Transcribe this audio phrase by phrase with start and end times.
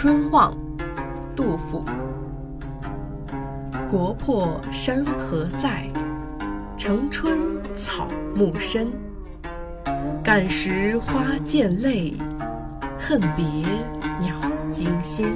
[0.00, 0.56] 春望，
[1.34, 1.84] 杜甫。
[3.90, 5.90] 国破山河在，
[6.76, 7.36] 城春
[7.74, 8.92] 草木深。
[10.22, 12.16] 感时花溅泪，
[12.96, 13.44] 恨别
[14.20, 14.36] 鸟
[14.70, 15.34] 惊心。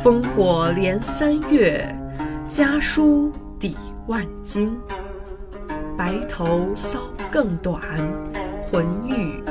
[0.00, 1.84] 烽火连三月，
[2.46, 3.76] 家书抵
[4.06, 4.78] 万金。
[5.98, 7.80] 白头搔更短，
[8.70, 9.42] 浑欲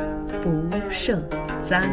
[0.41, 0.49] 不
[0.89, 1.21] 胜
[1.61, 1.91] 簪。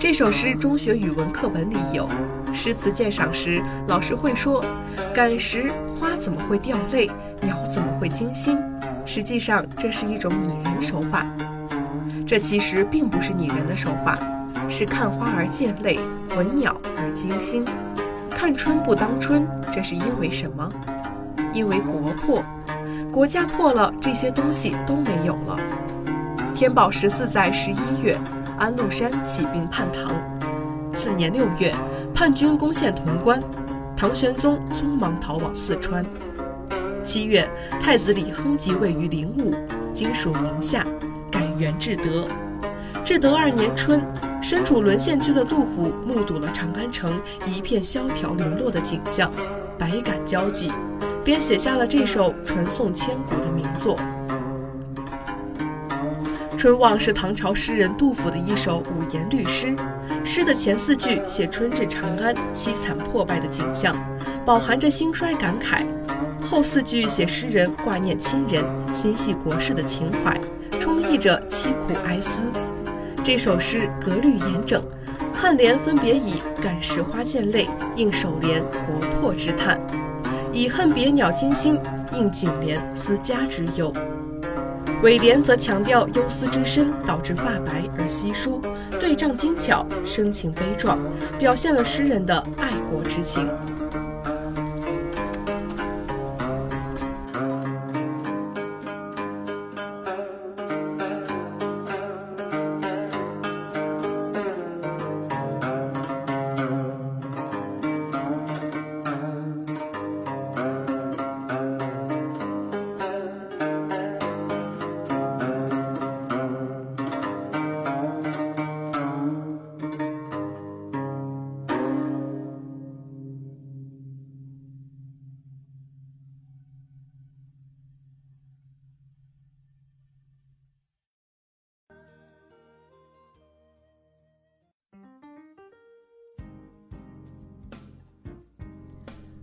[0.00, 2.08] 这首诗中学语文课本里有，
[2.52, 4.64] 诗词鉴赏时，老师会说
[5.12, 7.10] ：“感时花怎么会掉泪，
[7.42, 8.56] 鸟怎么会惊心？”
[9.04, 11.26] 实际上，这是一种拟人手法。
[12.24, 14.16] 这其实并不是拟人的手法，
[14.68, 15.98] 是看花而溅泪，
[16.36, 17.66] 闻鸟而惊心。
[18.30, 20.72] 看春不当春，这是因为什么？
[21.52, 22.44] 因为国破，
[23.10, 25.58] 国家破了，这些东西都没有了。
[26.54, 28.16] 天宝十四载十一月。
[28.58, 30.12] 安禄山起兵叛唐，
[30.92, 31.72] 次年六月，
[32.12, 33.40] 叛军攻陷潼关，
[33.96, 36.04] 唐玄宗匆忙逃往四川。
[37.04, 37.48] 七月，
[37.80, 39.54] 太子李亨即位于灵武，
[39.94, 40.84] 今属宁夏，
[41.30, 42.26] 改元至德。
[43.04, 44.04] 至德二年春，
[44.42, 49.30] 身处沦陷区的杜甫目睹了长安城一片萧条零落的景象，
[49.78, 50.72] 百感交集，
[51.24, 53.96] 便写下了这首传颂千古的名作。
[56.58, 59.76] 《春望》是唐朝诗人杜甫的一首五言律诗。
[60.24, 63.96] 诗的前四句写春至长安凄惨破败的景象，
[64.44, 65.86] 饱含着兴衰感慨；
[66.44, 70.36] 后四句写诗人挂念亲人、心系国事的情怀，
[70.80, 72.42] 充溢着凄苦哀思。
[73.22, 74.82] 这首诗格律严整，
[75.40, 79.80] 颔联分别以“感时花溅泪”应首联“国破”之叹，
[80.52, 81.78] 以“恨别鸟惊心”
[82.12, 83.94] 应颈联“思家之忧”。
[85.02, 88.60] 尾联则强调忧思之深导致发白而稀疏，
[88.98, 90.98] 对仗精巧，深情悲壮，
[91.38, 93.48] 表现了诗人的爱国之情。